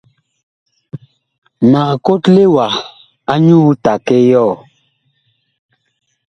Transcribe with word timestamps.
Mag 1.71 1.93
kotle 2.05 2.43
wa 2.55 2.67
anyuú 3.31 3.69
take 3.83 4.15
yɔɔ. 4.29 4.53